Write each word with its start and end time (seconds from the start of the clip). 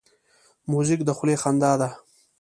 موزیک 0.71 0.99
د 1.05 1.09
خولې 1.17 1.35
خندا 1.41 1.71
ده. 1.81 1.89